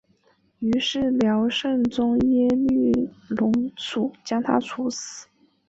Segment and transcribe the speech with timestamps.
[0.57, 2.91] 于是辽圣宗耶律
[3.29, 5.27] 隆绪将他处死。